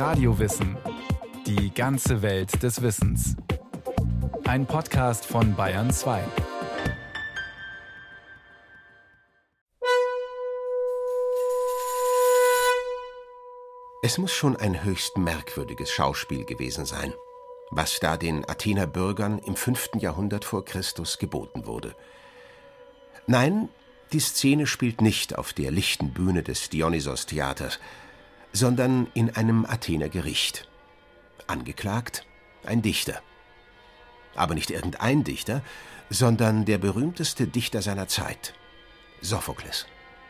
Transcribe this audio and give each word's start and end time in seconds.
Radiowissen. 0.00 0.78
Die 1.46 1.74
ganze 1.74 2.22
Welt 2.22 2.62
des 2.62 2.80
Wissens. 2.80 3.36
Ein 4.44 4.64
Podcast 4.64 5.26
von 5.26 5.54
Bayern 5.54 5.90
2. 5.92 6.24
Es 14.02 14.16
muss 14.16 14.32
schon 14.32 14.56
ein 14.56 14.82
höchst 14.84 15.18
merkwürdiges 15.18 15.90
Schauspiel 15.90 16.46
gewesen 16.46 16.86
sein, 16.86 17.12
was 17.70 18.00
da 18.00 18.16
den 18.16 18.48
Athener 18.48 18.86
Bürgern 18.86 19.38
im 19.38 19.54
5. 19.54 19.96
Jahrhundert 19.98 20.46
vor 20.46 20.64
Christus 20.64 21.18
geboten 21.18 21.66
wurde. 21.66 21.94
Nein, 23.26 23.68
die 24.14 24.20
Szene 24.20 24.66
spielt 24.66 25.02
nicht 25.02 25.36
auf 25.36 25.52
der 25.52 25.70
lichten 25.70 26.14
Bühne 26.14 26.42
des 26.42 26.70
Dionysos-Theaters, 26.70 27.78
sondern 28.52 29.08
in 29.14 29.30
einem 29.30 29.64
Athener 29.64 30.08
Gericht. 30.08 30.68
Angeklagt 31.46 32.24
ein 32.64 32.82
Dichter. 32.82 33.20
Aber 34.34 34.54
nicht 34.54 34.70
irgendein 34.70 35.24
Dichter, 35.24 35.62
sondern 36.08 36.64
der 36.64 36.78
berühmteste 36.78 37.46
Dichter 37.46 37.82
seiner 37.82 38.08
Zeit, 38.08 38.54
Sophokles. 39.20 39.86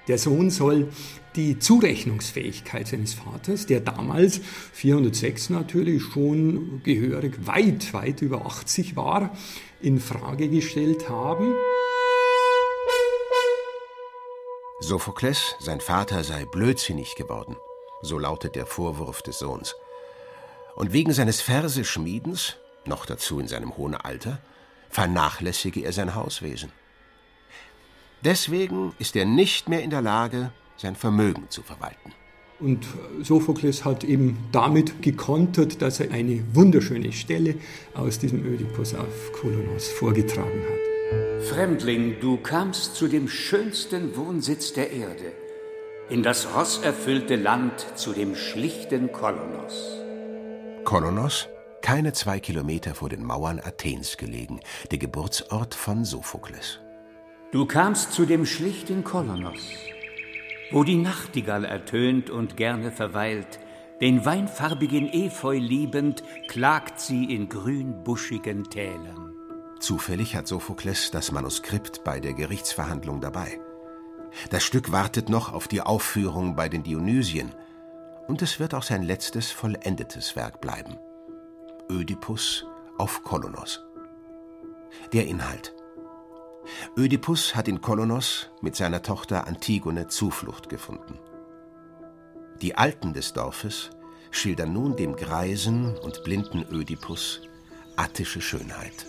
Der 0.09 0.19
Sohn 0.19 0.51
soll 0.51 0.89
die 1.37 1.59
Zurechnungsfähigkeit 1.59 2.89
seines 2.89 3.15
Vaters, 3.15 3.67
der 3.67 3.81
damals 3.81 4.41
406 4.73 5.51
natürlich 5.51 6.03
schon 6.03 6.83
gehörig 6.83 7.47
weit, 7.47 7.93
weit 7.93 8.23
über 8.23 8.45
80 8.47 8.97
war, 8.97 9.37
in 9.81 10.01
Frage 10.01 10.49
gestellt 10.49 11.09
haben. 11.09 11.55
Sophokles, 14.81 15.55
sein 15.61 15.81
Vater 15.81 16.25
sei 16.25 16.45
blödsinnig 16.47 17.15
geworden, 17.15 17.57
so 18.03 18.19
lautet 18.19 18.55
der 18.57 18.67
Vorwurf 18.67 19.23
des 19.23 19.39
Sohns. 19.39 19.75
Und 20.75 20.93
wegen 20.93 21.13
seines 21.13 21.41
Verseschmiedens, 21.41 22.57
noch 22.87 23.07
dazu 23.07 23.41
in 23.41 23.49
seinem 23.49 23.77
hohen 23.77 23.95
Alter, 23.95 24.39
vernachlässige 24.89 25.83
er 25.83 25.93
sein 25.93 26.15
Hauswesen. 26.15 26.73
Deswegen 28.25 28.95
ist 28.99 29.17
er 29.17 29.25
nicht 29.25 29.69
mehr 29.69 29.83
in 29.83 29.91
der 29.91 30.03
Lage, 30.03 30.53
sein 30.77 30.97
Vermögen 30.97 31.49
zu 31.49 31.63
verwalten. 31.63 32.13
Und 32.59 32.87
Sophokles 33.23 33.87
hat 33.87 34.05
eben 34.05 34.37
damit 34.53 35.03
gekontert, 35.03 35.81
dass 35.81 36.01
er 36.01 36.11
eine 36.11 36.45
wunderschöne 36.53 37.13
Stelle 37.13 37.55
aus 37.95 38.19
diesem 38.19 38.45
Ödipus 38.45 38.95
auf 38.95 39.33
Kolonos 39.33 39.89
vorgetragen 39.89 40.63
hat. 40.63 41.45
Fremdling, 41.45 42.21
du 42.21 42.37
kamst 42.37 42.95
zu 42.95 43.09
dem 43.09 43.29
schönsten 43.29 44.15
Wohnsitz 44.15 44.75
der 44.75 44.91
Erde, 44.91 45.33
in 46.11 46.25
das 46.25 46.55
rosserfüllte 46.57 47.37
Land, 47.37 47.87
zu 47.95 48.13
dem 48.13 48.35
schlichten 48.35 49.13
Kolonos. 49.13 49.97
Kolonos, 50.85 51.49
keine 51.83 52.13
zwei 52.13 52.41
Kilometer 52.41 52.95
vor 52.95 53.09
den 53.09 53.25
Mauern 53.25 53.61
Athens 53.61 54.17
gelegen, 54.17 54.61
der 54.91 54.99
Geburtsort 54.99 55.75
von 55.75 56.05
Sophokles. 56.05 56.81
Du 57.53 57.65
kamst 57.65 58.13
zu 58.13 58.27
dem 58.27 58.45
schlichten 58.45 59.05
Kolonos, 59.05 59.61
wo 60.73 60.83
die 60.83 60.97
Nachtigall 60.97 61.65
ertönt 61.65 62.29
und 62.29 62.57
gerne 62.57 62.91
verweilt, 62.91 63.61
den 64.01 64.25
weinfarbigen 64.25 65.13
Efeu 65.13 65.59
liebend, 65.59 66.25
klagt 66.49 66.99
sie 67.01 67.25
in 67.35 67.49
grünbuschigen 67.49 68.65
Tälern. 68.69 69.35
Zufällig 69.79 70.35
hat 70.35 70.49
Sophokles 70.49 71.11
das 71.11 71.31
Manuskript 71.31 72.03
bei 72.03 72.19
der 72.19 72.35
Gerichtsverhandlung 72.35 73.21
dabei. 73.21 73.61
Das 74.51 74.63
Stück 74.63 74.93
wartet 74.93 75.29
noch 75.29 75.53
auf 75.53 75.69
die 75.69 75.81
Aufführung 75.81 76.57
bei 76.57 76.69
den 76.69 76.83
Dionysien, 76.83 77.53
und 78.29 78.43
es 78.43 78.61
wird 78.61 78.75
auch 78.75 78.85
sein 78.85 79.03
letztes 79.03 79.51
vollendetes 79.51 80.37
Werk 80.37 80.61
bleiben. 80.61 80.99
Ödipus 81.91 82.65
auf 82.99 83.25
Kolonos. 83.25 83.83
Der 85.13 85.27
Inhalt 85.27 85.75
Ödipus 86.97 87.55
hat 87.55 87.69
in 87.69 87.81
Kolonos 87.81 88.51
mit 88.61 88.77
seiner 88.77 89.03
Tochter 89.03 89.47
Antigone 89.47 90.09
Zuflucht 90.09 90.69
gefunden. 90.69 91.19
Die 92.61 92.77
Alten 92.77 93.13
des 93.13 93.33
Dorfes 93.33 93.91
schildern 94.31 94.73
nun 94.73 94.97
dem 94.97 95.17
greisen 95.17 95.97
und 95.99 96.23
blinden 96.25 96.65
Ödipus 96.71 97.41
attische 97.97 98.41
Schönheit. 98.41 99.07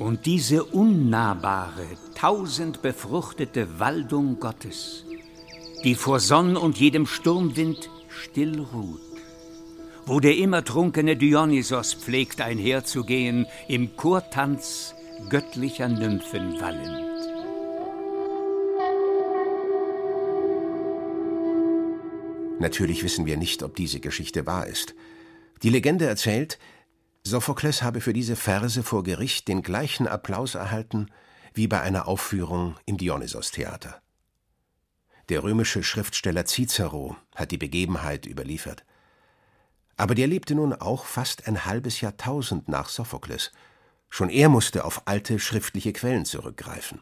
Und 0.00 0.24
diese 0.24 0.64
unnahbare, 0.64 1.84
tausend 2.14 2.80
befruchtete 2.80 3.78
Waldung 3.78 4.40
Gottes, 4.40 5.04
die 5.84 5.94
vor 5.94 6.20
Sonn 6.20 6.56
und 6.56 6.78
jedem 6.78 7.04
Sturmwind 7.04 7.90
still 8.08 8.60
ruht, 8.60 9.02
wo 10.06 10.18
der 10.18 10.38
immer 10.38 10.64
trunkene 10.64 11.18
Dionysos 11.18 11.92
pflegt 11.92 12.40
einherzugehen 12.40 13.46
im 13.68 13.94
Chortanz 13.94 14.94
göttlicher 15.28 15.88
Nymphen 15.88 16.58
wallend. 16.58 17.10
Natürlich 22.58 23.04
wissen 23.04 23.26
wir 23.26 23.36
nicht, 23.36 23.62
ob 23.62 23.76
diese 23.76 24.00
Geschichte 24.00 24.46
wahr 24.46 24.66
ist. 24.66 24.94
Die 25.62 25.68
Legende 25.68 26.06
erzählt, 26.06 26.58
Sophokles 27.22 27.82
habe 27.82 28.00
für 28.00 28.12
diese 28.12 28.36
Verse 28.36 28.82
vor 28.82 29.02
Gericht 29.02 29.48
den 29.48 29.62
gleichen 29.62 30.06
Applaus 30.08 30.54
erhalten 30.54 31.10
wie 31.52 31.66
bei 31.66 31.80
einer 31.80 32.08
Aufführung 32.08 32.76
im 32.86 32.96
Dionysos-Theater. 32.96 34.00
Der 35.28 35.42
römische 35.42 35.82
Schriftsteller 35.82 36.46
Cicero 36.46 37.16
hat 37.34 37.50
die 37.50 37.58
Begebenheit 37.58 38.26
überliefert. 38.26 38.84
Aber 39.96 40.14
der 40.14 40.26
lebte 40.26 40.54
nun 40.54 40.72
auch 40.72 41.04
fast 41.04 41.46
ein 41.46 41.64
halbes 41.64 42.00
Jahrtausend 42.00 42.68
nach 42.68 42.88
Sophokles– 42.88 43.52
Schon 44.10 44.28
er 44.28 44.48
musste 44.48 44.84
auf 44.84 45.06
alte 45.06 45.38
schriftliche 45.38 45.92
Quellen 45.92 46.24
zurückgreifen. 46.24 47.00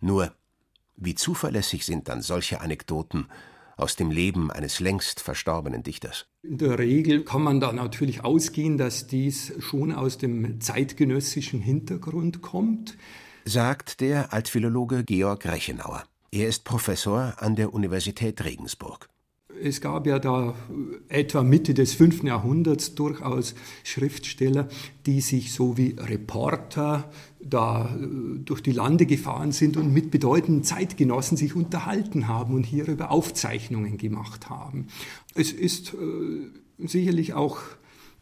Nur, 0.00 0.34
wie 0.96 1.14
zuverlässig 1.14 1.86
sind 1.86 2.08
dann 2.08 2.20
solche 2.20 2.60
Anekdoten 2.60 3.30
aus 3.78 3.96
dem 3.96 4.10
Leben 4.10 4.50
eines 4.50 4.80
längst 4.80 5.20
verstorbenen 5.20 5.82
Dichters? 5.82 6.26
In 6.42 6.58
der 6.58 6.78
Regel 6.78 7.24
kann 7.24 7.42
man 7.42 7.60
da 7.60 7.72
natürlich 7.72 8.24
ausgehen, 8.24 8.76
dass 8.76 9.06
dies 9.06 9.54
schon 9.60 9.92
aus 9.92 10.18
dem 10.18 10.60
zeitgenössischen 10.60 11.60
Hintergrund 11.60 12.42
kommt, 12.42 12.98
sagt 13.44 14.00
der 14.00 14.32
Altphilologe 14.32 15.04
Georg 15.04 15.46
Rechenauer. 15.46 16.04
Er 16.30 16.48
ist 16.48 16.64
Professor 16.64 17.34
an 17.38 17.56
der 17.56 17.72
Universität 17.72 18.44
Regensburg. 18.44 19.08
Es 19.62 19.80
gab 19.80 20.06
ja 20.06 20.18
da 20.18 20.54
etwa 21.08 21.42
Mitte 21.42 21.74
des 21.74 21.94
5. 21.94 22.24
Jahrhunderts 22.24 22.94
durchaus 22.94 23.54
Schriftsteller, 23.84 24.68
die 25.06 25.20
sich 25.20 25.52
so 25.52 25.76
wie 25.76 25.96
Reporter 25.98 27.10
da 27.40 27.94
äh, 27.96 28.38
durch 28.44 28.62
die 28.62 28.72
Lande 28.72 29.06
gefahren 29.06 29.52
sind 29.52 29.76
und 29.76 29.92
mit 29.92 30.10
bedeutenden 30.10 30.64
Zeitgenossen 30.64 31.36
sich 31.36 31.54
unterhalten 31.54 32.28
haben 32.28 32.54
und 32.54 32.64
hierüber 32.64 33.10
Aufzeichnungen 33.10 33.98
gemacht 33.98 34.50
haben. 34.50 34.88
Es 35.34 35.52
ist 35.52 35.94
äh, 35.94 36.86
sicherlich 36.86 37.34
auch 37.34 37.58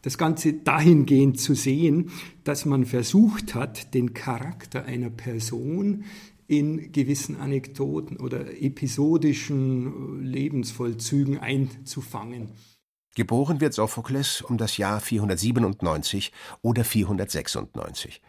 das 0.01 0.17
Ganze 0.17 0.53
dahingehend 0.53 1.39
zu 1.39 1.55
sehen, 1.55 2.11
dass 2.43 2.65
man 2.65 2.85
versucht 2.85 3.55
hat, 3.55 3.93
den 3.93 4.13
Charakter 4.13 4.85
einer 4.85 5.09
Person 5.09 6.05
in 6.47 6.91
gewissen 6.91 7.35
Anekdoten 7.35 8.17
oder 8.17 8.61
episodischen 8.61 10.21
äh, 10.21 10.25
Lebensvollzügen 10.25 11.39
einzufangen. 11.39 12.51
Geboren 13.15 13.59
wird 13.59 13.73
Sophokles 13.73 14.41
um 14.41 14.57
das 14.57 14.77
Jahr 14.77 14.99
497 14.99 16.31
oder 16.61 16.83
496. 16.83 18.21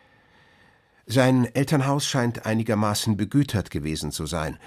Sein 1.06 1.44
Elternhaus 1.54 2.06
scheint 2.06 2.44
einigermaßen 2.44 3.16
begütert 3.16 3.70
gewesen 3.70 4.12
zu 4.12 4.26
sein, 4.26 4.58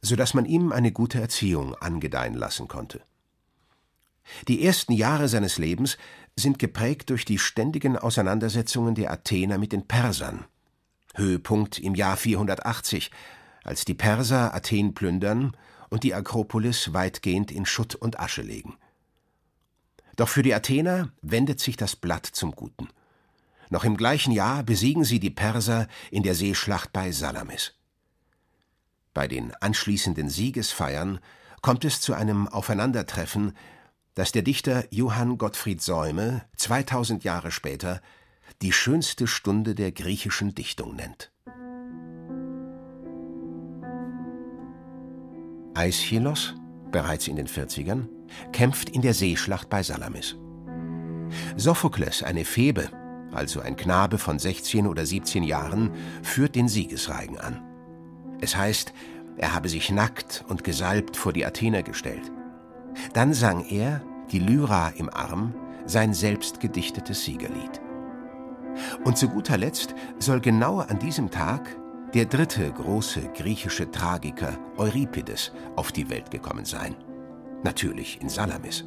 so 0.00 0.16
dass 0.16 0.34
man 0.34 0.44
ihm 0.44 0.72
eine 0.72 0.92
gute 0.92 1.20
Erziehung 1.20 1.74
angedeihen 1.74 2.34
lassen 2.34 2.68
konnte. 2.68 3.00
Die 4.48 4.64
ersten 4.64 4.92
Jahre 4.92 5.28
seines 5.28 5.58
Lebens 5.58 5.98
sind 6.36 6.58
geprägt 6.58 7.10
durch 7.10 7.24
die 7.24 7.38
ständigen 7.38 7.96
Auseinandersetzungen 7.96 8.94
der 8.94 9.10
Athener 9.12 9.58
mit 9.58 9.72
den 9.72 9.86
Persern, 9.86 10.44
Höhepunkt 11.14 11.78
im 11.78 11.94
Jahr 11.94 12.16
480, 12.16 13.10
als 13.64 13.84
die 13.84 13.94
Perser 13.94 14.54
Athen 14.54 14.94
plündern 14.94 15.56
und 15.90 16.02
die 16.04 16.14
Akropolis 16.14 16.92
weitgehend 16.92 17.50
in 17.50 17.66
Schutt 17.66 17.94
und 17.94 18.20
Asche 18.20 18.42
legen. 18.42 18.76
Doch 20.16 20.28
für 20.28 20.42
die 20.42 20.54
Athener 20.54 21.10
wendet 21.22 21.60
sich 21.60 21.76
das 21.76 21.96
Blatt 21.96 22.26
zum 22.26 22.52
Guten. 22.52 22.88
Noch 23.70 23.84
im 23.84 23.96
gleichen 23.96 24.32
Jahr 24.32 24.62
besiegen 24.62 25.04
sie 25.04 25.18
die 25.18 25.30
Perser 25.30 25.88
in 26.10 26.22
der 26.22 26.34
Seeschlacht 26.34 26.92
bei 26.92 27.10
Salamis. 27.10 27.74
Bei 29.14 29.28
den 29.28 29.54
anschließenden 29.54 30.28
Siegesfeiern 30.28 31.20
kommt 31.62 31.84
es 31.84 32.00
zu 32.00 32.14
einem 32.14 32.48
Aufeinandertreffen, 32.48 33.56
das 34.14 34.32
der 34.32 34.42
Dichter 34.42 34.84
Johann 34.90 35.38
Gottfried 35.38 35.80
Säume 35.82 36.44
2000 36.56 37.24
Jahre 37.24 37.50
später 37.50 38.00
die 38.64 38.72
schönste 38.72 39.26
Stunde 39.26 39.74
der 39.74 39.92
griechischen 39.92 40.54
Dichtung 40.54 40.96
nennt. 40.96 41.30
Aeschylos, 45.74 46.54
bereits 46.90 47.28
in 47.28 47.36
den 47.36 47.46
40ern, 47.46 48.08
kämpft 48.52 48.88
in 48.88 49.02
der 49.02 49.12
Seeschlacht 49.12 49.68
bei 49.68 49.82
Salamis. 49.82 50.36
Sophokles, 51.58 52.22
eine 52.22 52.46
Febe, 52.46 52.88
also 53.32 53.60
ein 53.60 53.76
Knabe 53.76 54.16
von 54.16 54.38
16 54.38 54.86
oder 54.86 55.04
17 55.04 55.42
Jahren, 55.42 55.90
führt 56.22 56.54
den 56.54 56.68
Siegesreigen 56.68 57.36
an. 57.36 57.60
Es 58.40 58.56
heißt, 58.56 58.94
er 59.36 59.52
habe 59.52 59.68
sich 59.68 59.90
nackt 59.90 60.42
und 60.48 60.64
gesalbt 60.64 61.18
vor 61.18 61.34
die 61.34 61.44
Athener 61.44 61.82
gestellt. 61.82 62.32
Dann 63.12 63.34
sang 63.34 63.66
er, 63.66 64.00
die 64.32 64.38
Lyra 64.38 64.88
im 64.96 65.10
Arm, 65.10 65.52
sein 65.84 66.14
selbst 66.14 66.60
gedichtetes 66.60 67.26
Siegerlied. 67.26 67.83
Und 69.04 69.18
zu 69.18 69.28
guter 69.28 69.58
Letzt 69.58 69.94
soll 70.18 70.40
genau 70.40 70.78
an 70.78 70.98
diesem 70.98 71.30
Tag 71.30 71.76
der 72.14 72.26
dritte 72.26 72.70
große 72.70 73.30
griechische 73.36 73.90
Tragiker 73.90 74.56
Euripides 74.76 75.52
auf 75.76 75.90
die 75.90 76.08
Welt 76.10 76.30
gekommen 76.30 76.64
sein. 76.64 76.94
Natürlich 77.64 78.20
in 78.20 78.28
Salamis. 78.28 78.84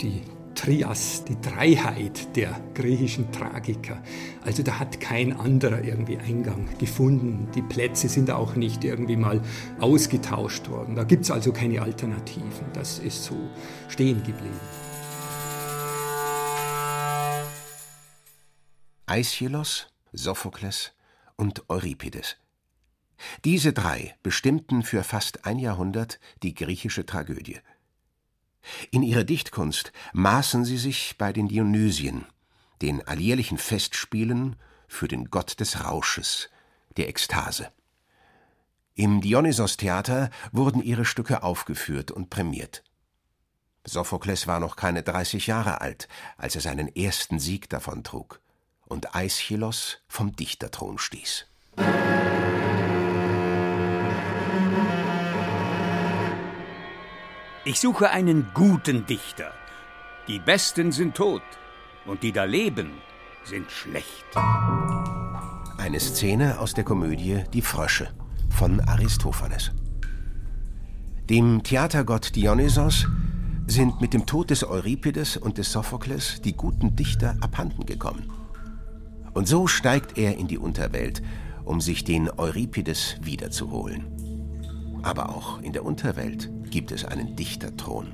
Die 0.00 0.22
Trias, 0.54 1.24
die 1.24 1.40
Dreiheit 1.40 2.36
der 2.36 2.60
griechischen 2.74 3.32
Tragiker. 3.32 4.02
Also 4.44 4.62
da 4.62 4.78
hat 4.78 5.00
kein 5.00 5.38
anderer 5.38 5.82
irgendwie 5.82 6.18
Eingang 6.18 6.68
gefunden. 6.78 7.48
Die 7.54 7.62
Plätze 7.62 8.08
sind 8.08 8.30
auch 8.30 8.56
nicht 8.56 8.84
irgendwie 8.84 9.16
mal 9.16 9.40
ausgetauscht 9.78 10.68
worden. 10.68 10.96
Da 10.96 11.04
gibt 11.04 11.24
es 11.24 11.30
also 11.30 11.52
keine 11.52 11.80
Alternativen. 11.80 12.66
Das 12.74 12.98
ist 12.98 13.24
so 13.24 13.36
stehen 13.88 14.18
geblieben. 14.18 14.60
Aeschylus, 19.10 19.88
Sophokles 20.12 20.92
und 21.34 21.68
Euripides. 21.68 22.36
Diese 23.44 23.72
drei 23.72 24.14
bestimmten 24.22 24.84
für 24.84 25.02
fast 25.02 25.46
ein 25.46 25.58
Jahrhundert 25.58 26.20
die 26.44 26.54
griechische 26.54 27.04
Tragödie. 27.04 27.58
In 28.92 29.02
ihrer 29.02 29.24
Dichtkunst 29.24 29.92
maßen 30.12 30.64
sie 30.64 30.76
sich 30.76 31.18
bei 31.18 31.32
den 31.32 31.48
Dionysien, 31.48 32.24
den 32.82 33.04
alljährlichen 33.04 33.58
Festspielen 33.58 34.54
für 34.86 35.08
den 35.08 35.24
Gott 35.24 35.58
des 35.58 35.84
Rausches, 35.84 36.48
der 36.96 37.08
Ekstase. 37.08 37.72
Im 38.94 39.22
Dionysos-Theater 39.22 40.30
wurden 40.52 40.84
ihre 40.84 41.04
Stücke 41.04 41.42
aufgeführt 41.42 42.12
und 42.12 42.30
prämiert. 42.30 42.84
Sophokles 43.84 44.46
war 44.46 44.60
noch 44.60 44.76
keine 44.76 45.02
30 45.02 45.48
Jahre 45.48 45.80
alt, 45.80 46.06
als 46.36 46.54
er 46.54 46.60
seinen 46.60 46.86
ersten 46.94 47.40
Sieg 47.40 47.68
davontrug 47.70 48.40
und 48.90 49.14
Aeschylos 49.14 49.98
vom 50.08 50.36
Dichterthron 50.36 50.98
stieß. 50.98 51.46
Ich 57.64 57.78
suche 57.78 58.10
einen 58.10 58.50
guten 58.52 59.06
Dichter. 59.06 59.52
Die 60.28 60.38
Besten 60.38 60.92
sind 60.92 61.14
tot 61.14 61.42
und 62.04 62.22
die 62.22 62.32
da 62.32 62.44
leben 62.44 62.92
sind 63.44 63.70
schlecht. 63.70 64.26
Eine 65.78 66.00
Szene 66.00 66.58
aus 66.58 66.74
der 66.74 66.84
Komödie 66.84 67.44
Die 67.52 67.62
Frösche 67.62 68.12
von 68.50 68.80
Aristophanes. 68.80 69.72
Dem 71.28 71.62
Theatergott 71.62 72.34
Dionysos 72.34 73.06
sind 73.66 74.00
mit 74.00 74.14
dem 74.14 74.26
Tod 74.26 74.50
des 74.50 74.64
Euripides 74.64 75.36
und 75.36 75.58
des 75.58 75.70
Sophokles 75.70 76.40
die 76.42 76.56
guten 76.56 76.96
Dichter 76.96 77.36
abhanden 77.40 77.86
gekommen. 77.86 78.39
Und 79.40 79.46
so 79.46 79.66
steigt 79.66 80.18
er 80.18 80.36
in 80.36 80.48
die 80.48 80.58
Unterwelt, 80.58 81.22
um 81.64 81.80
sich 81.80 82.04
den 82.04 82.28
Euripides 82.28 83.16
wiederzuholen. 83.22 84.04
Aber 85.00 85.30
auch 85.30 85.62
in 85.62 85.72
der 85.72 85.86
Unterwelt 85.86 86.50
gibt 86.68 86.92
es 86.92 87.06
einen 87.06 87.36
Dichterthron. 87.36 88.08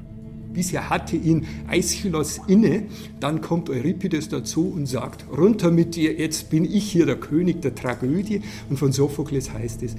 Bisher 0.53 0.89
hatte 0.89 1.17
ihn 1.17 1.45
Aeschylus 1.67 2.41
inne, 2.47 2.85
dann 3.19 3.41
kommt 3.41 3.69
Euripides 3.69 4.29
dazu 4.29 4.69
und 4.69 4.87
sagt, 4.87 5.25
runter 5.37 5.73
mit 5.73 5.97
dir, 5.97 6.17
jetzt 6.17 6.49
bin 6.49 6.65
ich 6.65 6.93
hier 6.93 7.07
der 7.07 7.17
König 7.17 7.61
der 7.61 7.75
Tragödie. 7.75 8.43
Und 8.71 8.77
von 8.77 8.93
Sophokles 8.93 9.53
heißt 9.53 9.83
es, 9.83 9.97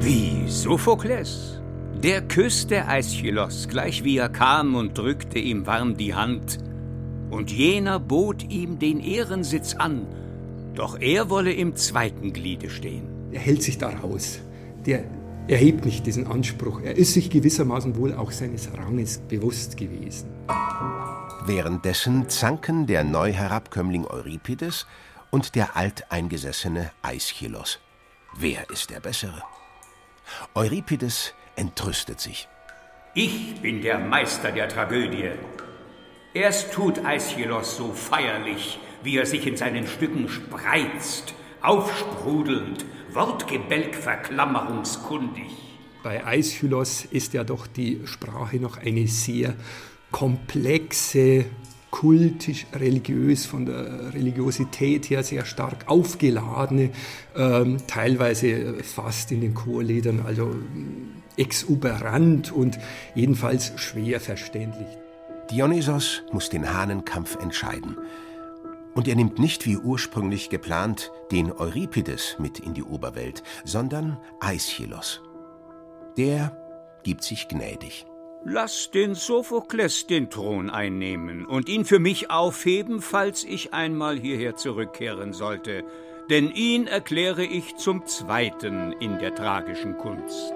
Wie 0.00 0.48
Sophokles? 0.48 1.60
Der 2.02 2.22
küsste 2.22 2.88
Aeschylus, 2.88 3.68
gleich 3.68 4.04
wie 4.04 4.16
er 4.16 4.30
kam 4.30 4.74
und 4.74 4.96
drückte 4.96 5.38
ihm 5.38 5.66
warm 5.66 5.98
die 5.98 6.14
Hand. 6.14 6.56
Und 7.28 7.52
jener 7.52 8.00
bot 8.00 8.50
ihm 8.50 8.78
den 8.78 9.00
Ehrensitz 9.00 9.74
an, 9.74 10.06
doch 10.76 11.00
er 11.00 11.30
wolle 11.30 11.52
im 11.52 11.74
zweiten 11.76 12.32
Gliede 12.32 12.70
stehen. 12.70 13.08
Er 13.32 13.40
hält 13.40 13.62
sich 13.62 13.78
da 13.78 13.88
raus. 13.88 14.40
Der 14.84 15.04
erhebt 15.48 15.84
nicht 15.84 16.06
diesen 16.06 16.26
Anspruch. 16.26 16.80
Er 16.82 16.96
ist 16.96 17.14
sich 17.14 17.30
gewissermaßen 17.30 17.96
wohl 17.96 18.14
auch 18.14 18.30
seines 18.30 18.72
Ranges 18.72 19.18
bewusst 19.18 19.76
gewesen. 19.76 20.28
Währenddessen 21.46 22.28
zanken 22.28 22.86
der 22.86 23.04
Neuherabkömmling 23.04 24.06
Euripides 24.06 24.86
und 25.30 25.54
der 25.54 25.76
alteingesessene 25.76 26.90
Aeschylus. 27.02 27.78
Wer 28.36 28.68
ist 28.70 28.90
der 28.90 29.00
Bessere? 29.00 29.42
Euripides 30.54 31.34
entrüstet 31.54 32.20
sich. 32.20 32.48
Ich 33.14 33.60
bin 33.62 33.80
der 33.80 33.98
Meister 33.98 34.52
der 34.52 34.68
Tragödie. 34.68 35.30
Erst 36.34 36.72
tut 36.72 37.04
Aeschylus 37.04 37.76
so 37.76 37.92
feierlich, 37.92 38.78
wie 39.02 39.16
er 39.18 39.26
sich 39.26 39.46
in 39.46 39.56
seinen 39.56 39.86
Stücken 39.86 40.28
spreizt, 40.28 41.34
aufsprudelnd, 41.62 42.84
Wortgebälk 43.12 43.94
verklammerungskundig. 43.94 45.46
Bei 46.02 46.24
Aeschylus 46.24 47.04
ist 47.06 47.32
ja 47.32 47.42
doch 47.42 47.66
die 47.66 48.00
Sprache 48.04 48.56
noch 48.56 48.76
eine 48.76 49.08
sehr 49.08 49.54
komplexe, 50.12 51.46
kultisch, 51.90 52.66
religiös, 52.74 53.46
von 53.46 53.66
der 53.66 54.12
Religiosität 54.14 55.08
her 55.10 55.24
sehr 55.24 55.44
stark 55.44 55.88
aufgeladene, 55.88 56.90
ähm, 57.34 57.78
teilweise 57.86 58.74
fast 58.84 59.32
in 59.32 59.40
den 59.40 59.54
Chorliedern, 59.54 60.20
also 60.24 60.54
exuberant 61.36 62.52
und 62.52 62.78
jedenfalls 63.14 63.72
schwer 63.76 64.20
verständlich. 64.20 64.88
Dionysos 65.50 66.22
muss 66.32 66.50
den 66.50 66.72
Hahnenkampf 66.72 67.36
entscheiden. 67.36 67.96
Und 68.96 69.08
er 69.08 69.14
nimmt 69.14 69.38
nicht 69.38 69.66
wie 69.66 69.76
ursprünglich 69.76 70.48
geplant 70.48 71.12
den 71.30 71.52
Euripides 71.52 72.36
mit 72.38 72.58
in 72.58 72.72
die 72.72 72.82
Oberwelt, 72.82 73.42
sondern 73.62 74.18
Aeschylus. 74.40 75.20
Der 76.16 76.56
gibt 77.04 77.22
sich 77.22 77.46
gnädig. 77.46 78.06
Lass 78.42 78.90
den 78.90 79.14
Sophokles 79.14 80.06
den 80.06 80.30
Thron 80.30 80.70
einnehmen 80.70 81.44
und 81.44 81.68
ihn 81.68 81.84
für 81.84 81.98
mich 81.98 82.30
aufheben, 82.30 83.02
falls 83.02 83.44
ich 83.44 83.74
einmal 83.74 84.18
hierher 84.18 84.56
zurückkehren 84.56 85.34
sollte, 85.34 85.84
denn 86.30 86.50
ihn 86.50 86.86
erkläre 86.86 87.44
ich 87.44 87.76
zum 87.76 88.06
Zweiten 88.06 88.92
in 88.92 89.18
der 89.18 89.34
tragischen 89.34 89.98
Kunst. 89.98 90.54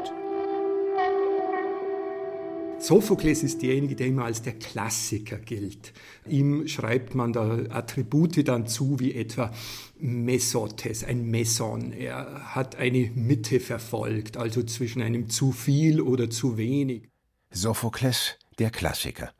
Sophokles 2.80 3.42
ist 3.42 3.60
derjenige, 3.60 3.94
der 3.94 4.06
immer 4.06 4.24
als 4.24 4.40
der 4.40 4.54
Klassiker 4.54 5.36
gilt. 5.36 5.92
Ihm 6.26 6.66
schreibt 6.66 7.14
man 7.14 7.34
da 7.34 7.58
Attribute 7.68 8.48
dann 8.48 8.66
zu, 8.66 8.98
wie 8.98 9.14
etwa 9.14 9.52
Mesotes, 9.98 11.04
ein 11.04 11.26
Meson. 11.30 11.92
Er 11.92 12.54
hat 12.54 12.76
eine 12.76 13.10
Mitte 13.14 13.60
verfolgt, 13.60 14.38
also 14.38 14.62
zwischen 14.62 15.02
einem 15.02 15.28
zu 15.28 15.52
viel 15.52 16.00
oder 16.00 16.30
zu 16.30 16.56
wenig. 16.56 17.10
Sophokles, 17.50 18.38
der 18.58 18.70
Klassiker. 18.70 19.30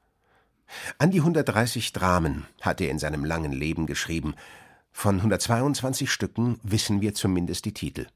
An 0.98 1.10
die 1.10 1.20
130 1.20 1.94
Dramen 1.94 2.46
hat 2.60 2.82
er 2.82 2.90
in 2.90 2.98
seinem 2.98 3.24
langen 3.24 3.52
Leben 3.52 3.86
geschrieben. 3.86 4.34
Von 4.92 5.16
122 5.16 6.10
Stücken 6.10 6.60
wissen 6.62 7.00
wir 7.00 7.14
zumindest 7.14 7.64
die 7.64 7.74
Titel. 7.74 8.06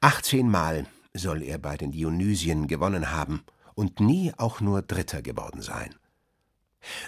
18 0.00 0.50
Mal 0.50 0.86
soll 1.14 1.44
er 1.44 1.58
bei 1.58 1.76
den 1.76 1.92
Dionysien 1.92 2.66
gewonnen 2.66 3.12
haben– 3.12 3.44
und 3.78 4.00
nie 4.00 4.34
auch 4.36 4.60
nur 4.60 4.82
Dritter 4.82 5.22
geworden 5.22 5.62
sein. 5.62 5.94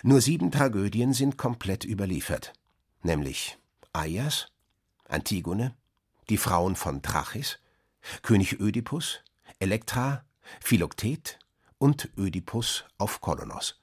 Nur 0.04 0.20
sieben 0.20 0.52
Tragödien 0.52 1.12
sind 1.12 1.36
komplett 1.36 1.84
überliefert, 1.84 2.52
nämlich 3.02 3.58
Aias, 3.92 4.52
Antigone, 5.08 5.74
die 6.28 6.36
Frauen 6.36 6.76
von 6.76 7.02
Trachis, 7.02 7.58
König 8.22 8.60
Ödipus, 8.60 9.24
Elektra, 9.58 10.24
Philoktet 10.60 11.40
und 11.78 12.08
Ödipus 12.16 12.84
auf 12.98 13.20
Kolonos. 13.20 13.80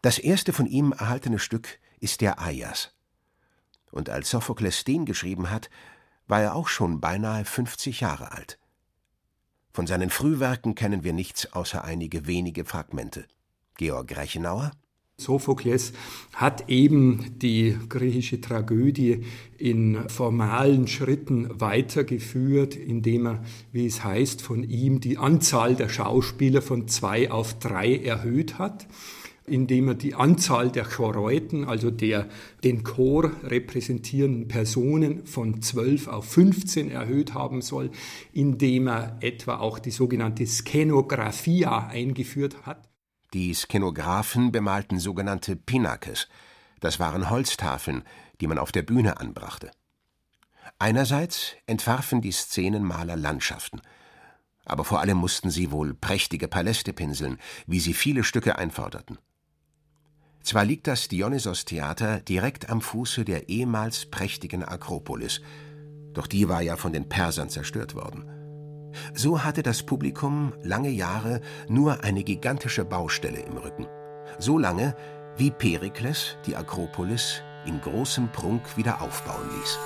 Das 0.00 0.18
erste 0.18 0.54
von 0.54 0.64
ihm 0.64 0.92
erhaltene 0.92 1.38
Stück 1.38 1.80
ist 2.00 2.22
der 2.22 2.40
Aias. 2.40 2.94
Und 3.90 4.08
als 4.08 4.30
Sophokles 4.30 4.84
den 4.84 5.04
geschrieben 5.04 5.50
hat, 5.50 5.68
war 6.26 6.40
er 6.40 6.54
auch 6.54 6.68
schon 6.68 7.02
beinahe 7.02 7.44
50 7.44 8.00
Jahre 8.00 8.32
alt. 8.32 8.58
Von 9.72 9.86
seinen 9.86 10.10
Frühwerken 10.10 10.74
kennen 10.74 11.02
wir 11.02 11.12
nichts 11.12 11.52
außer 11.52 11.82
einige 11.82 12.26
wenige 12.26 12.64
Fragmente. 12.64 13.24
Georg 13.78 14.14
Reichenauer, 14.14 14.72
Sophokles 15.16 15.92
hat 16.34 16.68
eben 16.68 17.38
die 17.38 17.78
griechische 17.88 18.40
Tragödie 18.40 19.24
in 19.56 20.08
formalen 20.08 20.88
Schritten 20.88 21.48
weitergeführt, 21.60 22.76
indem 22.76 23.26
er, 23.26 23.44
wie 23.72 23.86
es 23.86 24.04
heißt, 24.04 24.42
von 24.42 24.62
ihm 24.62 25.00
die 25.00 25.18
Anzahl 25.18 25.74
der 25.74 25.88
Schauspieler 25.88 26.60
von 26.60 26.88
zwei 26.88 27.30
auf 27.30 27.58
drei 27.58 27.96
erhöht 27.96 28.58
hat 28.58 28.86
indem 29.46 29.88
er 29.88 29.94
die 29.94 30.14
Anzahl 30.14 30.70
der 30.70 30.84
Choreuten, 30.84 31.64
also 31.64 31.90
der 31.90 32.28
den 32.64 32.84
Chor 32.84 33.30
repräsentierenden 33.42 34.48
Personen 34.48 35.26
von 35.26 35.60
12 35.60 36.08
auf 36.08 36.26
15 36.26 36.90
erhöht 36.90 37.34
haben 37.34 37.62
soll, 37.62 37.90
indem 38.32 38.88
er 38.88 39.18
etwa 39.20 39.58
auch 39.58 39.78
die 39.78 39.90
sogenannte 39.90 40.46
Skenographia 40.46 41.88
eingeführt 41.88 42.66
hat. 42.66 42.88
Die 43.34 43.54
Skenographen 43.54 44.52
bemalten 44.52 44.98
sogenannte 44.98 45.56
Pinakes. 45.56 46.28
Das 46.80 47.00
waren 47.00 47.30
Holztafeln, 47.30 48.02
die 48.40 48.46
man 48.46 48.58
auf 48.58 48.72
der 48.72 48.82
Bühne 48.82 49.18
anbrachte. 49.18 49.70
Einerseits 50.78 51.54
entwarfen 51.66 52.20
die 52.20 52.32
Szenenmaler 52.32 53.16
Landschaften, 53.16 53.80
aber 54.64 54.84
vor 54.84 55.00
allem 55.00 55.16
mussten 55.16 55.50
sie 55.50 55.70
wohl 55.70 55.94
prächtige 55.94 56.48
Paläste 56.48 56.92
pinseln, 56.92 57.38
wie 57.66 57.80
sie 57.80 57.94
viele 57.94 58.24
Stücke 58.24 58.56
einforderten. 58.58 59.18
Zwar 60.42 60.64
liegt 60.64 60.86
das 60.86 61.08
Dionysos-Theater 61.08 62.20
direkt 62.20 62.68
am 62.68 62.80
Fuße 62.80 63.24
der 63.24 63.48
ehemals 63.48 64.06
prächtigen 64.06 64.64
Akropolis, 64.64 65.40
doch 66.12 66.26
die 66.26 66.48
war 66.48 66.60
ja 66.62 66.76
von 66.76 66.92
den 66.92 67.08
Persern 67.08 67.48
zerstört 67.48 67.94
worden. 67.94 68.24
So 69.14 69.42
hatte 69.44 69.62
das 69.62 69.82
Publikum 69.82 70.52
lange 70.62 70.90
Jahre 70.90 71.40
nur 71.68 72.04
eine 72.04 72.24
gigantische 72.24 72.84
Baustelle 72.84 73.40
im 73.40 73.56
Rücken. 73.56 73.86
So 74.38 74.58
lange, 74.58 74.96
wie 75.36 75.50
Perikles 75.50 76.36
die 76.46 76.56
Akropolis 76.56 77.42
in 77.64 77.80
großem 77.80 78.30
Prunk 78.32 78.76
wieder 78.76 79.00
aufbauen 79.00 79.48
ließ. 79.58 79.78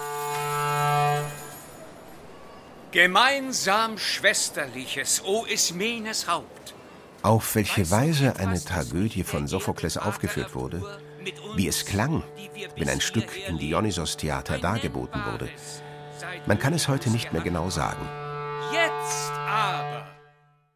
Gemeinsam 2.93 3.99
Schwesterliches, 3.99 5.23
o 5.25 5.45
Ismenes 5.45 6.27
Haupt. 6.27 6.75
Auf 7.26 7.56
welche 7.56 7.90
Weise 7.90 8.37
eine 8.37 8.62
Tragödie 8.62 9.25
von 9.25 9.49
Sophokles 9.49 9.99
aufgeführt 9.99 10.54
wurde, 10.54 10.80
wie 11.56 11.66
es 11.66 11.85
klang, 11.85 12.23
wenn 12.76 12.88
ein 12.88 13.00
Stück 13.00 13.37
im 13.49 13.59
Dionysos-Theater 13.59 14.59
dargeboten 14.59 15.21
wurde, 15.33 15.50
man 16.47 16.61
kann 16.61 16.73
es 16.73 16.87
heute 16.87 17.11
nicht 17.11 17.33
mehr 17.33 17.42
genau 17.42 17.68
sagen. 17.68 18.09
Jetzt 18.73 19.33
aber. 19.33 20.06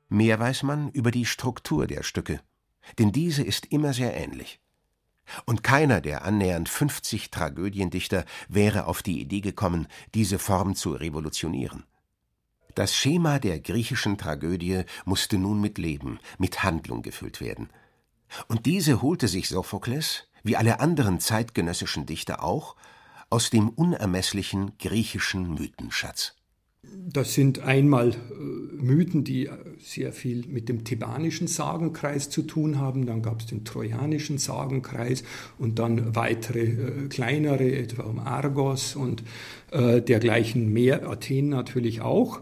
Mehr 0.09 0.41
weiß 0.41 0.65
man 0.65 0.91
über 0.91 1.13
die 1.13 1.25
Struktur 1.25 1.87
der 1.87 2.03
Stücke, 2.03 2.41
denn 2.99 3.13
diese 3.13 3.45
ist 3.45 3.67
immer 3.67 3.93
sehr 3.93 4.17
ähnlich. 4.17 4.59
Und 5.45 5.63
keiner 5.63 6.01
der 6.01 6.25
annähernd 6.25 6.69
50 6.69 7.31
Tragödiendichter 7.31 8.25
wäre 8.49 8.87
auf 8.87 9.05
die 9.05 9.21
Idee 9.21 9.41
gekommen, 9.41 9.87
diese 10.15 10.41
Form 10.41 10.75
zu 10.75 10.95
revolutionieren. 10.95 11.85
Das 12.81 12.97
Schema 12.97 13.39
der 13.39 13.61
griechischen 13.61 14.17
Tragödie 14.17 14.85
musste 15.05 15.37
nun 15.37 15.61
mit 15.61 15.77
Leben, 15.77 16.19
mit 16.39 16.63
Handlung 16.63 17.03
gefüllt 17.03 17.43
werden. 17.43 17.69
Und 18.49 18.65
diese 18.65 19.03
holte 19.03 19.29
sich 19.29 19.51
Sophokles, 19.51 20.29
wie 20.45 20.57
alle 20.57 20.81
anderen 20.81 21.21
zeitgenössischen 21.21 22.07
Dichter 22.07 22.43
auch, 22.43 22.77
aus 23.29 23.51
dem 23.51 23.69
unermesslichen 23.69 24.79
griechischen 24.79 25.53
Mythenschatz. 25.53 26.35
Das 26.83 27.35
sind 27.35 27.59
einmal 27.59 28.13
äh, 28.13 28.15
Mythen, 28.83 29.25
die 29.25 29.45
äh, 29.45 29.59
sehr 29.83 30.13
viel 30.13 30.47
mit 30.47 30.69
dem 30.69 30.85
thebanischen 30.85 31.47
Sagenkreis 31.47 32.31
zu 32.31 32.43
tun 32.43 32.79
haben. 32.79 33.07
Dann 33.07 33.23
gab 33.23 33.41
es 33.41 33.47
den 33.47 33.65
trojanischen 33.65 34.39
Sagenkreis 34.39 35.23
und 35.59 35.79
dann 35.79 36.15
weitere 36.15 36.61
äh, 36.61 37.09
kleinere, 37.09 37.73
etwa 37.73 38.03
um 38.05 38.19
Argos 38.19 38.97
und 38.97 39.23
äh, 39.71 40.01
dergleichen 40.01 40.73
mehr, 40.73 41.09
Athen 41.09 41.49
natürlich 41.49 42.01
auch. 42.01 42.41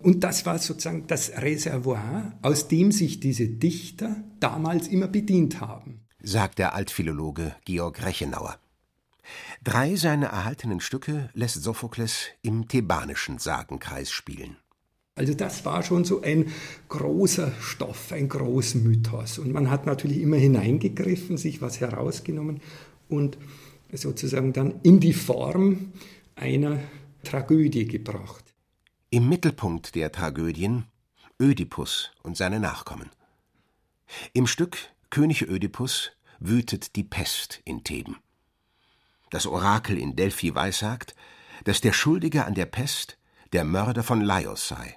Und 0.00 0.24
das 0.24 0.44
war 0.44 0.58
sozusagen 0.58 1.06
das 1.06 1.30
Reservoir, 1.40 2.38
aus 2.42 2.68
dem 2.68 2.92
sich 2.92 3.20
diese 3.20 3.48
Dichter 3.48 4.16
damals 4.40 4.88
immer 4.88 5.08
bedient 5.08 5.60
haben. 5.60 6.00
Sagt 6.22 6.58
der 6.58 6.74
Altphilologe 6.74 7.54
Georg 7.64 8.04
Rechenauer. 8.04 8.58
Drei 9.62 9.96
seiner 9.96 10.26
erhaltenen 10.26 10.80
Stücke 10.80 11.30
lässt 11.32 11.62
Sophokles 11.62 12.26
im 12.42 12.68
thebanischen 12.68 13.38
Sagenkreis 13.38 14.10
spielen. 14.10 14.56
Also 15.16 15.34
das 15.34 15.64
war 15.64 15.82
schon 15.82 16.04
so 16.04 16.22
ein 16.22 16.52
großer 16.88 17.52
Stoff, 17.60 18.10
ein 18.10 18.28
großer 18.28 18.78
Mythos. 18.78 19.38
Und 19.38 19.52
man 19.52 19.70
hat 19.70 19.86
natürlich 19.86 20.20
immer 20.20 20.36
hineingegriffen, 20.36 21.36
sich 21.36 21.62
was 21.62 21.80
herausgenommen 21.80 22.60
und 23.08 23.38
sozusagen 23.92 24.52
dann 24.52 24.80
in 24.82 24.98
die 24.98 25.12
Form 25.12 25.92
einer 26.34 26.80
Tragödie 27.22 27.86
gebracht. 27.86 28.44
Im 29.10 29.28
Mittelpunkt 29.28 29.94
der 29.94 30.10
Tragödien 30.10 30.86
Ödipus 31.40 32.10
und 32.22 32.36
seine 32.36 32.58
Nachkommen. 32.58 33.10
Im 34.32 34.46
Stück 34.48 34.76
König 35.10 35.42
Ödipus 35.42 36.10
wütet 36.40 36.96
die 36.96 37.04
Pest 37.04 37.60
in 37.64 37.84
Theben. 37.84 38.16
Das 39.30 39.46
Orakel 39.46 39.96
in 39.98 40.16
Delphi 40.16 40.54
weissagt, 40.54 41.14
dass 41.64 41.80
der 41.80 41.92
Schuldige 41.92 42.44
an 42.44 42.54
der 42.54 42.66
Pest 42.66 43.16
der 43.52 43.64
Mörder 43.64 44.02
von 44.02 44.20
Laios 44.20 44.66
sei. 44.68 44.96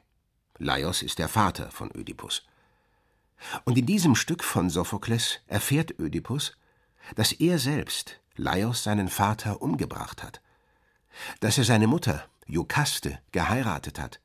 Laios 0.59 1.01
ist 1.01 1.19
der 1.19 1.29
Vater 1.29 1.71
von 1.71 1.91
Ödipus. 1.95 2.43
Und 3.65 3.77
in 3.77 3.85
diesem 3.85 4.15
Stück 4.15 4.43
von 4.43 4.69
Sophokles 4.69 5.39
erfährt 5.47 5.99
Ödipus, 5.99 6.57
dass 7.15 7.31
er 7.31 7.59
selbst 7.59 8.19
Laios 8.35 8.83
seinen 8.83 9.09
Vater 9.09 9.61
umgebracht 9.61 10.23
hat, 10.23 10.41
dass 11.39 11.57
er 11.57 11.63
seine 11.63 11.87
Mutter 11.87 12.27
Jokaste 12.45 13.19
geheiratet 13.31 13.99
hat 13.99 14.19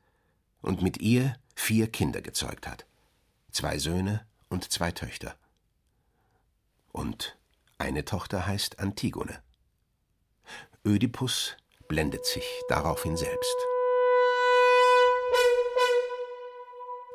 und 0.60 0.82
mit 0.82 0.98
ihr 0.98 1.34
vier 1.54 1.90
Kinder 1.90 2.22
gezeugt 2.22 2.66
hat, 2.66 2.86
zwei 3.50 3.78
Söhne 3.78 4.26
und 4.48 4.70
zwei 4.70 4.92
Töchter. 4.92 5.34
Und 6.92 7.36
eine 7.78 8.04
Tochter 8.04 8.46
heißt 8.46 8.78
Antigone. 8.78 9.42
Ödipus 10.84 11.56
blendet 11.88 12.24
sich 12.26 12.44
daraufhin 12.68 13.16
selbst. 13.16 13.56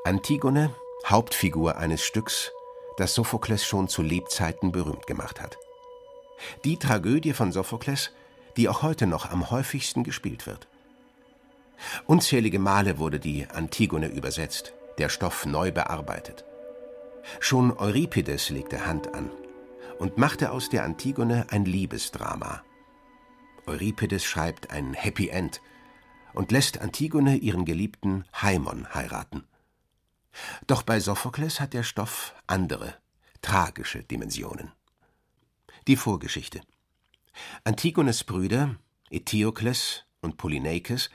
Antigone, 0.08 0.74
Hauptfigur 1.06 1.76
eines 1.76 2.02
Stücks, 2.02 2.54
das 2.96 3.14
Sophokles 3.14 3.66
schon 3.66 3.90
zu 3.90 4.02
Lebzeiten 4.02 4.72
berühmt 4.72 5.06
gemacht 5.06 5.42
hat. 5.42 5.58
Die 6.64 6.80
Tragödie 6.80 7.34
von 7.34 7.52
Sophokles, 7.52 8.12
die 8.56 8.70
auch 8.70 8.84
heute 8.84 9.06
noch 9.06 9.30
am 9.30 9.52
häufigsten 9.52 10.06
gespielt 10.06 10.48
wird. 10.48 10.70
Unzählige 12.06 12.58
Male 12.58 13.00
wurde 13.00 13.20
die 13.20 13.50
Antigone 13.50 14.08
übersetzt, 14.08 14.72
der 14.98 15.10
Stoff 15.10 15.46
neu 15.46 15.74
bearbeitet. 15.74 16.46
Schon 17.42 17.78
Euripides 17.78 18.50
legte 18.50 18.86
Hand 18.86 19.14
an 19.14 19.30
und 20.00 20.18
machte 20.18 20.52
aus 20.52 20.70
der 20.70 20.86
Antigone 20.86 21.48
ein 21.50 21.66
Liebesdrama. 21.66 22.64
Euripides 23.66 24.24
schreibt 24.24 24.72
ein 24.72 24.94
Happy 24.94 25.28
End 25.28 25.60
und 26.34 26.54
lässt 26.54 26.80
Antigone 26.80 27.36
ihren 27.36 27.66
Geliebten 27.66 28.24
Haimon 28.32 28.94
heiraten. 28.94 29.44
Doch 30.68 30.84
bei 30.84 31.00
Sophokles 31.00 31.60
hat 31.60 31.74
der 31.74 31.84
Stoff 31.84 32.36
andere, 32.48 32.96
tragische 33.42 34.04
Dimensionen. 34.04 34.72
Die 35.88 35.96
Vorgeschichte. 35.96 36.62
Antigones 37.64 38.24
Brüder, 38.24 38.76
Eteokles 39.10 40.04
und 40.22 40.38
Polyneikes, 40.38 41.10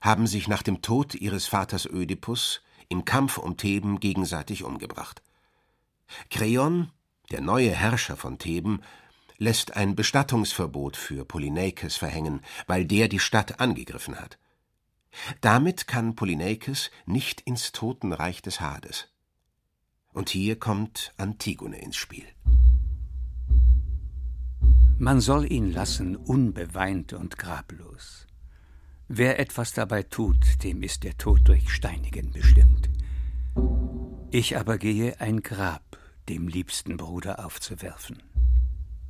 haben 0.00 0.26
sich 0.26 0.48
nach 0.48 0.62
dem 0.62 0.82
Tod 0.82 1.14
ihres 1.14 1.46
Vaters 1.46 1.86
Ödipus 1.86 2.62
im 2.88 3.04
Kampf 3.04 3.38
um 3.38 3.56
Theben 3.56 4.00
gegenseitig 4.00 4.64
umgebracht. 4.64 5.22
Kreon, 6.30 6.90
der 7.30 7.40
neue 7.40 7.70
Herrscher 7.70 8.16
von 8.16 8.38
Theben, 8.38 8.80
lässt 9.36 9.76
ein 9.76 9.94
Bestattungsverbot 9.94 10.96
für 10.96 11.24
Polyneikes 11.24 11.96
verhängen, 11.96 12.40
weil 12.66 12.84
der 12.84 13.08
die 13.08 13.20
Stadt 13.20 13.60
angegriffen 13.60 14.18
hat. 14.18 14.38
Damit 15.40 15.86
kann 15.86 16.14
Polyneikes 16.14 16.90
nicht 17.06 17.40
ins 17.42 17.72
Totenreich 17.72 18.42
des 18.42 18.60
Hades. 18.60 19.08
Und 20.12 20.28
hier 20.28 20.58
kommt 20.58 21.12
Antigone 21.16 21.80
ins 21.80 21.96
Spiel. 21.96 22.26
Man 24.98 25.20
soll 25.20 25.50
ihn 25.50 25.72
lassen, 25.72 26.16
unbeweint 26.16 27.12
und 27.12 27.38
grablos. 27.38 28.26
Wer 29.06 29.38
etwas 29.38 29.72
dabei 29.72 30.02
tut, 30.02 30.62
dem 30.64 30.82
ist 30.82 31.04
der 31.04 31.16
Tod 31.16 31.46
durch 31.46 31.70
Steinigen 31.70 32.32
bestimmt. 32.32 32.90
Ich 34.30 34.58
aber 34.58 34.76
gehe 34.76 35.20
ein 35.20 35.42
Grab 35.42 35.98
dem 36.28 36.48
liebsten 36.48 36.96
Bruder 36.96 37.44
aufzuwerfen. 37.44 38.22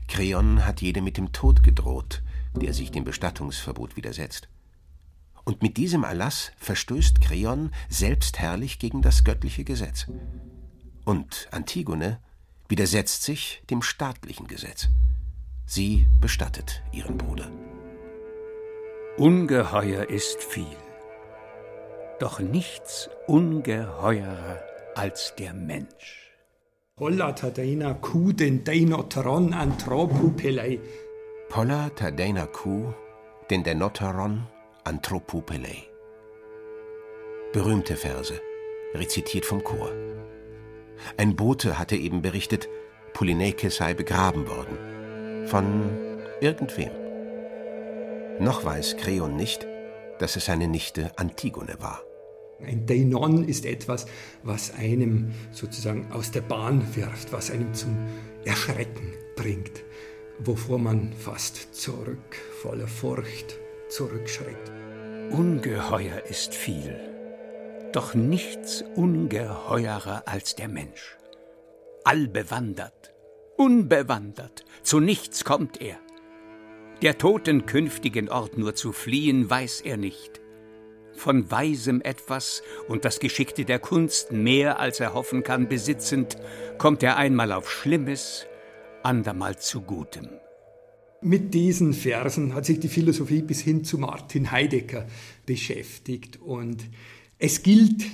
Kreon 0.06 0.64
hat 0.64 0.80
jedem 0.80 1.04
mit 1.04 1.16
dem 1.16 1.32
Tod 1.32 1.62
gedroht, 1.62 2.22
der 2.54 2.72
sich 2.72 2.90
dem 2.90 3.04
Bestattungsverbot 3.04 3.96
widersetzt. 3.96 4.47
Und 5.48 5.62
mit 5.62 5.78
diesem 5.78 6.04
Erlass 6.04 6.52
verstößt 6.58 7.22
Kreon 7.22 7.70
selbstherrlich 7.88 8.78
gegen 8.78 9.00
das 9.00 9.24
göttliche 9.24 9.64
Gesetz. 9.64 10.06
Und 11.06 11.48
Antigone 11.50 12.20
widersetzt 12.68 13.22
sich 13.22 13.62
dem 13.70 13.80
staatlichen 13.80 14.46
Gesetz. 14.46 14.88
Sie 15.64 16.06
bestattet 16.20 16.82
ihren 16.92 17.16
Bruder. 17.16 17.50
Ungeheuer 19.16 20.10
ist 20.10 20.42
viel, 20.42 20.76
doch 22.20 22.40
nichts 22.40 23.08
ungeheurer 23.26 24.60
als 24.96 25.32
der 25.38 25.54
Mensch. 25.54 26.30
Polla 26.94 27.32
tadeina 27.32 27.94
ku 27.94 28.32
den 28.34 28.64
deinoteron 28.64 29.54
anthropopelei. 29.54 30.78
Polla 31.48 31.88
tadeina 31.88 32.44
ku 32.44 32.92
den 33.48 33.64
denoteron 33.64 34.46
anthropopelei. 34.88 35.84
Berühmte 37.52 37.96
Verse, 37.96 38.40
rezitiert 38.94 39.44
vom 39.44 39.62
Chor. 39.62 39.92
Ein 41.16 41.36
Bote 41.36 41.78
hatte 41.78 41.96
eben 41.96 42.22
berichtet, 42.22 42.68
Polyneike 43.12 43.70
sei 43.70 43.94
begraben 43.94 44.48
worden. 44.48 45.46
Von 45.46 45.90
irgendwem. 46.40 46.90
Noch 48.40 48.64
weiß 48.64 48.96
Kreon 48.96 49.36
nicht, 49.36 49.66
dass 50.18 50.36
es 50.36 50.46
seine 50.46 50.68
Nichte 50.68 51.12
Antigone 51.16 51.76
war. 51.80 52.02
Ein 52.64 52.86
Deinon 52.86 53.44
ist 53.44 53.66
etwas, 53.66 54.06
was 54.42 54.74
einem 54.74 55.32
sozusagen 55.52 56.10
aus 56.12 56.32
der 56.32 56.40
Bahn 56.40 56.96
wirft, 56.96 57.32
was 57.32 57.50
einem 57.50 57.72
zum 57.72 57.96
Erschrecken 58.44 59.12
bringt, 59.36 59.84
wovor 60.40 60.78
man 60.78 61.12
fast 61.12 61.74
zurück, 61.74 62.36
voller 62.62 62.88
Furcht 62.88 63.58
zurückschreckt. 63.88 64.77
Ungeheuer 65.30 66.22
ist 66.28 66.54
viel, 66.54 66.98
doch 67.92 68.14
nichts 68.14 68.84
ungeheurer 68.94 70.22
als 70.26 70.56
der 70.56 70.68
Mensch. 70.68 71.16
Allbewandert, 72.04 73.14
unbewandert, 73.56 74.64
zu 74.82 75.00
nichts 75.00 75.44
kommt 75.44 75.80
er. 75.80 75.96
Der 77.02 77.18
toten 77.18 77.66
künftigen 77.66 78.28
Ort 78.28 78.58
nur 78.58 78.74
zu 78.74 78.92
fliehen, 78.92 79.48
weiß 79.48 79.82
er 79.82 79.96
nicht 79.96 80.40
von 81.18 81.50
Weisem 81.50 82.00
etwas 82.00 82.62
und 82.86 83.04
das 83.04 83.20
Geschickte 83.20 83.64
der 83.64 83.78
Kunst 83.78 84.32
mehr 84.32 84.78
als 84.78 85.00
er 85.00 85.14
hoffen 85.14 85.42
kann 85.42 85.68
besitzend, 85.68 86.36
kommt 86.78 87.02
er 87.02 87.16
einmal 87.16 87.52
auf 87.52 87.70
Schlimmes, 87.70 88.46
andermal 89.02 89.58
zu 89.58 89.82
Gutem. 89.82 90.28
Mit 91.20 91.52
diesen 91.52 91.94
Versen 91.94 92.54
hat 92.54 92.64
sich 92.64 92.78
die 92.78 92.88
Philosophie 92.88 93.42
bis 93.42 93.60
hin 93.60 93.82
zu 93.82 93.98
Martin 93.98 94.52
Heidegger 94.52 95.06
beschäftigt 95.46 96.38
und 96.40 96.84
es 97.40 97.64
gilt 97.64 98.04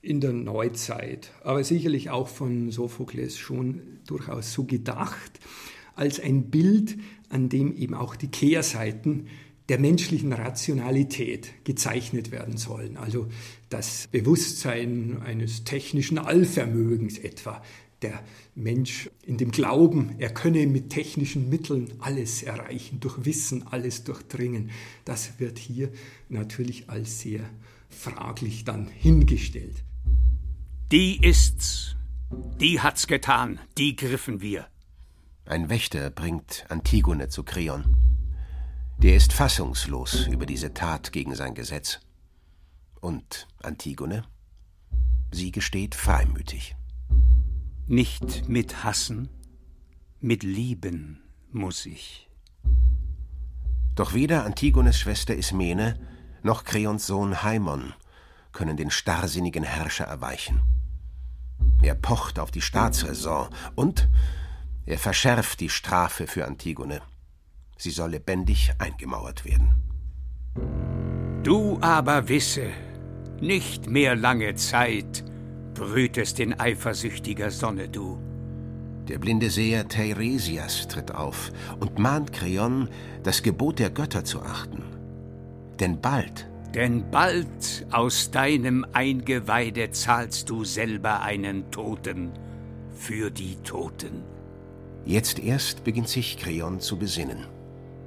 in 0.00 0.20
der 0.20 0.32
Neuzeit, 0.32 1.30
aber 1.42 1.62
sicherlich 1.62 2.08
auch 2.08 2.28
von 2.28 2.70
Sophokles 2.70 3.36
schon 3.36 3.82
durchaus 4.06 4.54
so 4.54 4.64
gedacht, 4.64 5.40
als 5.94 6.20
ein 6.20 6.50
Bild, 6.50 6.96
an 7.28 7.50
dem 7.50 7.76
eben 7.76 7.94
auch 7.94 8.16
die 8.16 8.28
Kehrseiten 8.28 9.28
der 9.68 9.78
menschlichen 9.78 10.32
Rationalität 10.32 11.64
gezeichnet 11.64 12.30
werden 12.30 12.56
sollen. 12.56 12.96
Also 12.96 13.28
das 13.68 14.08
Bewusstsein 14.10 15.22
eines 15.22 15.64
technischen 15.64 16.18
Allvermögens 16.18 17.18
etwa. 17.18 17.62
Der 18.02 18.22
Mensch 18.54 19.10
in 19.24 19.36
dem 19.38 19.52
Glauben, 19.52 20.16
er 20.18 20.30
könne 20.30 20.66
mit 20.66 20.90
technischen 20.90 21.48
Mitteln 21.48 21.92
alles 22.00 22.42
erreichen, 22.42 22.98
durch 22.98 23.24
Wissen 23.24 23.66
alles 23.68 24.02
durchdringen. 24.04 24.70
Das 25.04 25.38
wird 25.38 25.58
hier 25.58 25.92
natürlich 26.28 26.90
als 26.90 27.20
sehr 27.20 27.48
fraglich 27.88 28.64
dann 28.64 28.88
hingestellt. 28.88 29.84
Die 30.90 31.24
ist's. 31.24 31.96
Die 32.60 32.80
hat's 32.80 33.06
getan. 33.06 33.60
Die 33.78 33.94
griffen 33.94 34.40
wir. 34.40 34.66
Ein 35.44 35.70
Wächter 35.70 36.10
bringt 36.10 36.66
Antigone 36.68 37.28
zu 37.28 37.44
Kreon. 37.44 37.96
Der 38.98 39.16
ist 39.16 39.32
fassungslos 39.32 40.26
über 40.26 40.46
diese 40.46 40.74
Tat 40.74 41.12
gegen 41.12 41.34
sein 41.34 41.54
Gesetz. 41.54 42.00
Und 43.00 43.48
Antigone? 43.62 44.24
Sie 45.32 45.50
gesteht 45.50 45.94
freimütig. 45.94 46.76
Nicht 47.86 48.48
mit 48.48 48.84
Hassen, 48.84 49.28
mit 50.20 50.44
Lieben 50.44 51.20
muss 51.50 51.84
ich. 51.84 52.28
Doch 53.94 54.14
weder 54.14 54.44
Antigones 54.44 54.98
Schwester 54.98 55.34
Ismene 55.34 55.98
noch 56.42 56.64
Kreons 56.64 57.06
Sohn 57.06 57.42
Haimon 57.42 57.92
können 58.52 58.76
den 58.76 58.90
starrsinnigen 58.90 59.64
Herrscher 59.64 60.04
erweichen. 60.04 60.62
Er 61.82 61.94
pocht 61.94 62.38
auf 62.38 62.50
die 62.50 62.60
Staatsräson 62.60 63.48
und 63.74 64.08
er 64.86 64.98
verschärft 64.98 65.60
die 65.60 65.68
Strafe 65.68 66.26
für 66.26 66.46
Antigone. 66.46 67.02
Sie 67.76 67.90
soll 67.90 68.10
lebendig 68.10 68.72
eingemauert 68.78 69.44
werden. 69.44 69.82
Du 71.42 71.78
aber 71.80 72.28
wisse, 72.28 72.70
nicht 73.40 73.88
mehr 73.88 74.14
lange 74.14 74.54
Zeit 74.54 75.24
brütest 75.82 76.40
in 76.40 76.58
eifersüchtiger 76.58 77.50
Sonne 77.50 77.88
du. 77.88 78.18
Der 79.08 79.18
blinde 79.18 79.50
Seher 79.50 79.88
Teiresias 79.88 80.86
tritt 80.88 81.12
auf 81.12 81.50
und 81.80 81.98
mahnt 81.98 82.32
Kreon, 82.32 82.88
das 83.24 83.42
Gebot 83.42 83.78
der 83.78 83.90
Götter 83.90 84.24
zu 84.24 84.42
achten. 84.42 84.84
Denn 85.80 86.00
bald, 86.00 86.48
denn 86.74 87.10
bald 87.10 87.86
aus 87.90 88.30
deinem 88.30 88.86
Eingeweide 88.92 89.90
zahlst 89.90 90.48
du 90.50 90.64
selber 90.64 91.22
einen 91.22 91.70
Toten 91.70 92.30
für 92.94 93.30
die 93.30 93.56
Toten. 93.64 94.22
Jetzt 95.04 95.40
erst 95.40 95.82
beginnt 95.82 96.08
sich 96.08 96.38
Kreon 96.38 96.78
zu 96.78 96.96
besinnen 96.96 97.46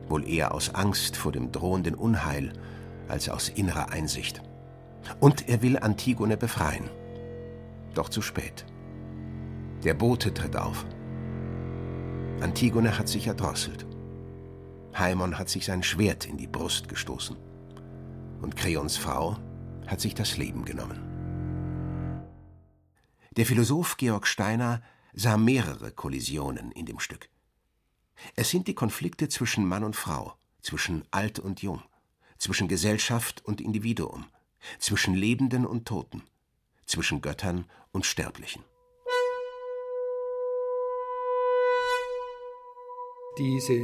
wohl 0.09 0.27
eher 0.27 0.53
aus 0.53 0.73
Angst 0.73 1.17
vor 1.17 1.31
dem 1.31 1.51
drohenden 1.51 1.95
Unheil 1.95 2.53
als 3.07 3.29
aus 3.29 3.49
innerer 3.49 3.91
Einsicht. 3.91 4.41
Und 5.19 5.47
er 5.49 5.61
will 5.61 5.77
Antigone 5.77 6.37
befreien. 6.37 6.89
Doch 7.95 8.09
zu 8.09 8.21
spät. 8.21 8.65
Der 9.83 9.93
Bote 9.93 10.33
tritt 10.33 10.55
auf. 10.55 10.85
Antigone 12.41 12.97
hat 12.97 13.07
sich 13.07 13.25
erdrosselt. 13.27 13.87
Haimon 14.93 15.39
hat 15.39 15.49
sich 15.49 15.65
sein 15.65 15.81
Schwert 15.81 16.25
in 16.25 16.37
die 16.37 16.47
Brust 16.47 16.89
gestoßen. 16.89 17.37
Und 18.41 18.55
Kreons 18.55 18.97
Frau 18.97 19.37
hat 19.87 20.01
sich 20.01 20.13
das 20.13 20.37
Leben 20.37 20.65
genommen. 20.65 20.99
Der 23.37 23.45
Philosoph 23.45 23.97
Georg 23.97 24.27
Steiner 24.27 24.81
sah 25.13 25.37
mehrere 25.37 25.91
Kollisionen 25.91 26.71
in 26.71 26.85
dem 26.85 26.99
Stück. 26.99 27.29
Es 28.35 28.49
sind 28.49 28.67
die 28.67 28.75
Konflikte 28.75 29.29
zwischen 29.29 29.65
Mann 29.65 29.83
und 29.83 29.95
Frau, 29.95 30.35
zwischen 30.61 31.03
Alt 31.11 31.39
und 31.39 31.61
Jung, 31.61 31.81
zwischen 32.37 32.67
Gesellschaft 32.67 33.43
und 33.45 33.61
Individuum, 33.61 34.25
zwischen 34.79 35.13
Lebenden 35.13 35.65
und 35.65 35.85
Toten, 35.85 36.23
zwischen 36.95 37.19
Göttern 37.21 37.65
und 37.91 38.05
Sterblichen. 38.05 38.63
Diese 43.37 43.81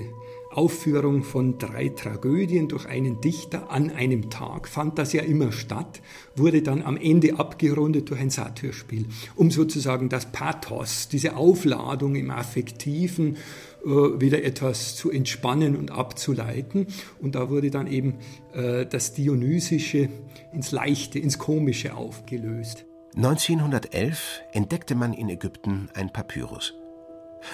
Aufführung 0.50 1.24
von 1.24 1.58
drei 1.58 1.90
Tragödien 1.90 2.70
durch 2.70 2.86
einen 2.86 3.20
Dichter 3.20 3.70
an 3.70 3.90
einem 3.90 4.30
Tag 4.30 4.70
fand 4.70 4.98
das 4.98 5.12
ja 5.12 5.24
immer 5.24 5.52
statt, 5.52 6.02
wurde 6.38 6.62
dann 6.62 6.84
am 6.84 6.96
Ende 6.96 7.38
abgerundet 7.38 8.10
durch 8.10 8.22
ein 8.22 8.30
Satyrspiel, 8.30 9.08
um 9.36 9.52
sozusagen 9.52 10.08
das 10.08 10.32
Pathos, 10.32 11.10
diese 11.10 11.36
Aufladung 11.36 12.16
im 12.16 12.32
Affektiven 12.32 13.36
äh, 13.84 13.90
wieder 13.90 14.42
etwas 14.42 14.96
zu 14.96 15.12
entspannen 15.12 15.76
und 15.76 15.92
abzuleiten. 15.92 16.88
Und 17.20 17.36
da 17.36 17.50
wurde 17.50 17.72
dann 17.72 17.88
eben 17.88 18.20
äh, 18.54 18.86
das 18.86 19.14
Dionysische 19.14 20.08
ins 20.54 20.72
Leichte, 20.72 21.20
ins 21.20 21.38
Komische 21.38 21.94
aufgelöst. 21.94 22.86
1911 23.16 24.42
entdeckte 24.54 24.96
man 24.96 25.12
in 25.12 25.28
Ägypten 25.28 25.90
ein 25.96 26.14
Papyrus. 26.14 26.76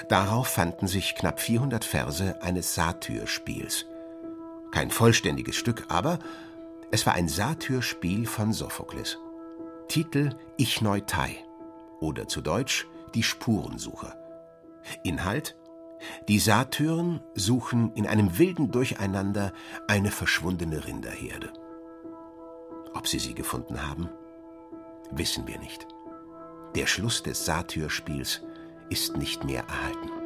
Darauf 0.08 0.48
fanden 0.48 0.86
sich 0.86 1.15
knapp 1.15 1.39
400 1.39 1.84
Verse 1.84 2.39
eines 2.43 2.76
Satyrspiels. 2.76 3.88
Kein 4.72 4.91
vollständiges 4.91 5.56
Stück, 5.56 5.86
aber 5.89 6.20
es 6.91 7.08
war 7.08 7.15
ein 7.15 7.28
Satyrspiel 7.28 8.28
von 8.28 8.54
Sophokles. 8.54 9.17
Titel 9.88 10.36
Ich 10.58 10.82
Neutai 10.82 11.38
oder 12.02 12.28
zu 12.28 12.41
Deutsch 12.41 12.86
Die 13.15 13.24
Spurensucher. 13.24 14.15
Inhalt 15.04 15.58
Die 16.28 16.38
Satyren 16.38 17.22
suchen 17.34 17.93
in 17.96 18.06
einem 18.06 18.38
wilden 18.38 18.72
Durcheinander 18.72 19.54
eine 19.88 20.12
verschwundene 20.12 20.86
Rinderherde. 20.86 21.52
Ob 22.93 23.08
sie 23.08 23.20
sie 23.20 23.34
gefunden 23.34 23.82
haben, 23.88 24.10
wissen 25.12 25.48
wir 25.48 25.60
nicht. 25.60 25.88
Der 26.76 26.86
Schluss 26.86 27.24
des 27.24 27.46
Satyrspiels 27.46 28.41
ist 28.89 29.17
nicht 29.17 29.43
mehr 29.43 29.63
erhalten. 29.67 30.16